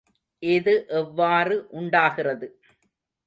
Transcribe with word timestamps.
இது 0.43 0.73
எவ்வாறு 0.91 1.55
உண்டாகிறது? 1.71 2.47